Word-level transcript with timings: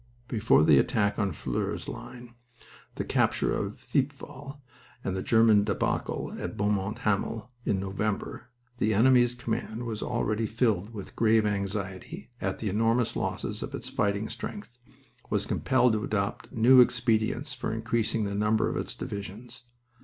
Before 0.27 0.63
the 0.63 0.79
attack 0.79 1.19
on 1.19 1.27
the 1.27 1.33
Flers 1.35 1.87
line, 1.87 2.33
the 2.95 3.03
capture 3.03 3.53
of 3.55 3.79
Thiepval, 3.79 4.59
and 5.03 5.15
the 5.15 5.21
German 5.21 5.63
debacle 5.63 6.33
at 6.39 6.57
Beaumont 6.57 6.97
Hamel, 7.01 7.51
in 7.65 7.79
November, 7.79 8.49
the 8.79 8.95
enemy's 8.95 9.35
command 9.35 9.83
was 9.83 10.01
already 10.01 10.47
filled 10.47 10.91
with 10.91 11.09
a 11.09 11.13
grave 11.13 11.45
anxiety 11.45 12.31
at 12.41 12.57
the 12.57 12.67
enormous 12.67 13.15
losses 13.15 13.61
of 13.61 13.75
its 13.75 13.89
fighting 13.89 14.27
strength; 14.27 14.71
was 15.29 15.45
compelled 15.45 15.93
to 15.93 16.03
adopt 16.03 16.51
new 16.51 16.81
expedients 16.81 17.53
for 17.53 17.71
increasing 17.71 18.23
the 18.23 18.33
number 18.33 18.67
of 18.67 18.77
its 18.77 18.95
divisions. 18.95 19.65